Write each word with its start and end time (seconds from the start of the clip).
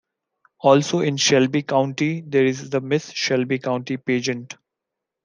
Also 0.61 1.01
in 1.01 1.15
Shelby 1.15 1.61
County 1.61 2.21
there 2.21 2.43
is 2.43 2.71
the 2.71 2.81
Miss 2.81 3.11
Shelby 3.11 3.59
County 3.59 3.97
Pageant. 3.97 4.57